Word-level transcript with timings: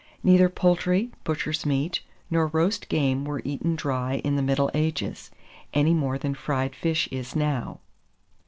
Neither 0.23 0.49
poultry, 0.49 1.11
butcher's 1.23 1.63
meat, 1.63 1.99
nor 2.31 2.47
roast 2.47 2.89
game 2.89 3.23
were 3.23 3.43
eaten 3.45 3.75
dry 3.75 4.15
in 4.23 4.35
the 4.35 4.41
middle 4.41 4.71
ages, 4.73 5.29
any 5.75 5.93
more 5.93 6.17
than 6.17 6.33
fried 6.33 6.75
fish 6.75 7.07
is 7.11 7.35
now. 7.35 7.81